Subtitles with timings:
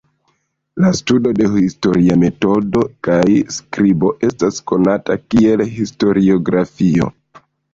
[0.85, 3.27] La studo de historia metodo kaj
[3.59, 7.13] skribo estas konata kiel historiografio.